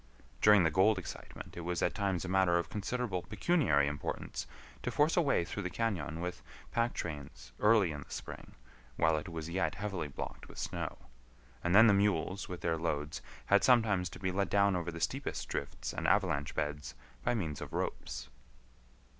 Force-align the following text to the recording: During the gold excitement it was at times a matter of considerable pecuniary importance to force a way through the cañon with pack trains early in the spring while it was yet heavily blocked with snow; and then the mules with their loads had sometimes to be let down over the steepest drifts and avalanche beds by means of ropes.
During 0.41 0.63
the 0.63 0.71
gold 0.71 0.97
excitement 0.97 1.55
it 1.55 1.59
was 1.61 1.83
at 1.83 1.93
times 1.93 2.25
a 2.25 2.27
matter 2.27 2.57
of 2.57 2.71
considerable 2.71 3.21
pecuniary 3.21 3.85
importance 3.85 4.47
to 4.81 4.89
force 4.89 5.15
a 5.15 5.21
way 5.21 5.45
through 5.45 5.61
the 5.61 5.69
cañon 5.69 6.21
with 6.21 6.41
pack 6.71 6.95
trains 6.95 7.51
early 7.59 7.91
in 7.91 8.01
the 8.01 8.09
spring 8.09 8.55
while 8.95 9.15
it 9.15 9.29
was 9.29 9.47
yet 9.47 9.75
heavily 9.75 10.07
blocked 10.07 10.47
with 10.47 10.57
snow; 10.57 10.97
and 11.63 11.75
then 11.75 11.85
the 11.85 11.93
mules 11.93 12.49
with 12.49 12.61
their 12.61 12.77
loads 12.79 13.21
had 13.45 13.63
sometimes 13.63 14.09
to 14.09 14.17
be 14.19 14.31
let 14.31 14.49
down 14.49 14.75
over 14.75 14.89
the 14.91 14.99
steepest 14.99 15.47
drifts 15.47 15.93
and 15.93 16.07
avalanche 16.07 16.55
beds 16.55 16.95
by 17.23 17.35
means 17.35 17.61
of 17.61 17.71
ropes. 17.71 18.27